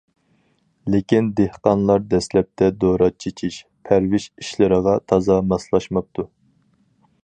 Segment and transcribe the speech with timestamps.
[0.93, 6.31] لېكىن دېھقانلار دەسلەپتە دورا چېچىش، پەرۋىش ئىشلىرىغا تازا ماسلاشماپتۇ.